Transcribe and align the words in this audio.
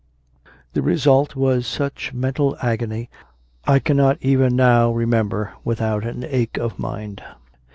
The 0.73 0.81
result 0.81 1.35
was 1.35 1.67
such 1.67 2.11
mental 2.11 2.57
agony 2.59 3.07
as 3.67 3.75
I 3.75 3.77
cannot 3.77 4.17
even 4.21 4.55
now 4.55 4.91
remember 4.91 5.53
without 5.63 6.05
an 6.07 6.23
ache 6.27 6.57
of 6.57 6.79
mind. 6.79 7.21